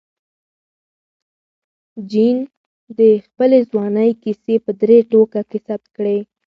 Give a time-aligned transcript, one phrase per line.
[2.09, 2.37] جین
[2.99, 6.17] د خپلې ځوانۍ کیسې په درې ټوکه کې ثبت کړې.